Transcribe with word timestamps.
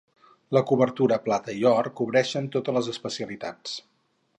La 0.55 0.63
cobertura 0.71 1.19
Plata 1.27 1.55
i 1.59 1.61
Or 1.75 1.91
cobreixen 2.01 2.51
totes 2.57 2.77
les 2.79 2.93
especialitats. 2.97 3.81